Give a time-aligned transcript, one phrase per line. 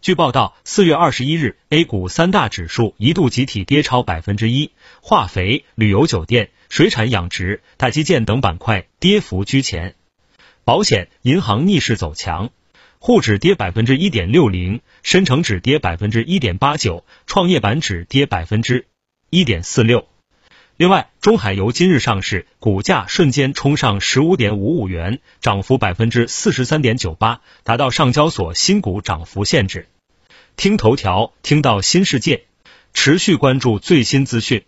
[0.00, 4.70] 据报道，四月二十一日，A 股三大指数一度集体跌超百分之一，
[5.02, 9.96] 化肥、旅游酒店、水产养殖、大基建等板块跌幅居前，
[10.64, 12.50] 保险、银行逆势走强，
[13.00, 18.86] 沪指跌百分之一点六零，深成指跌百分之一点八九，创业板指跌百分之
[19.30, 20.06] 一点四六。
[20.78, 29.88] 另外，中海油今日上市，股价瞬间冲上十五点五五元，涨幅百分之四十三点九八，达到上交所新股涨幅限制。
[30.54, 32.44] 听头条，听到新世界，
[32.94, 34.66] 持续关注最新资讯。